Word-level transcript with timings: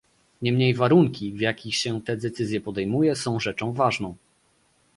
Niemniej 0.41 0.73
warunki, 0.73 1.31
w 1.33 1.39
jakich 1.39 1.75
się 1.75 2.01
te 2.01 2.17
decyzje 2.17 2.61
podejmuje, 2.61 3.15
są 3.15 3.39
rzeczą 3.39 3.73
ważną 3.73 4.15